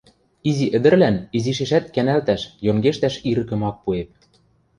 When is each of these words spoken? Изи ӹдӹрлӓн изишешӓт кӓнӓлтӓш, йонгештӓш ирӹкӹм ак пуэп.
Изи 0.49 0.67
ӹдӹрлӓн 0.77 1.15
изишешӓт 1.37 1.85
кӓнӓлтӓш, 1.95 2.41
йонгештӓш 2.65 3.15
ирӹкӹм 3.29 3.61
ак 3.69 3.77
пуэп. 3.83 4.09